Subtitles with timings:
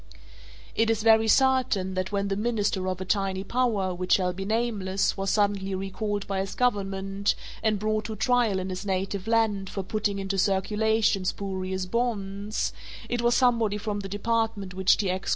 [0.75, 4.45] It is very certain that when the minister of a tiny power which shall be
[4.45, 9.69] nameless was suddenly recalled by his government and brought to trial in his native land
[9.69, 12.73] for putting into circulation spurious bonds,
[13.09, 15.07] it was somebody from the department which T.
[15.11, 15.29] X.